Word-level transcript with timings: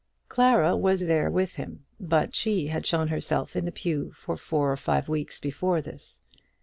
Clara 0.29 0.75
was 0.75 1.01
there 1.01 1.29
with 1.29 1.57
him, 1.57 1.85
but 1.99 2.33
she 2.33 2.65
had 2.65 2.87
shown 2.87 3.09
herself 3.09 3.55
in 3.55 3.65
the 3.65 3.71
pew 3.71 4.11
for 4.13 4.35
four 4.35 4.71
or 4.71 4.77
five 4.77 5.07
weeks 5.07 5.39
before 5.39 5.79
this. 5.79 6.21